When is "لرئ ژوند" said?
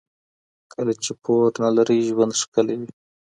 1.77-2.33